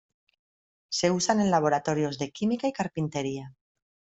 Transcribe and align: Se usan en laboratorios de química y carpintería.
Se 0.89 1.11
usan 1.11 1.41
en 1.41 1.51
laboratorios 1.51 2.17
de 2.17 2.31
química 2.31 2.67
y 2.67 2.73
carpintería. 2.73 3.53